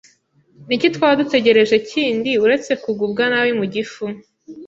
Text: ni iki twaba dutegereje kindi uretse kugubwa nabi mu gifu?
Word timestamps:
ni 0.67 0.73
iki 0.77 0.87
twaba 0.95 1.15
dutegereje 1.21 1.75
kindi 1.91 2.31
uretse 2.43 2.71
kugubwa 2.83 3.23
nabi 3.31 3.51
mu 3.59 3.65
gifu? 3.73 4.03